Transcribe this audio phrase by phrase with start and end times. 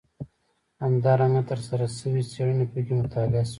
[0.83, 3.49] همدارنګه ترسره شوې څېړنې پکې مطالعه شوي.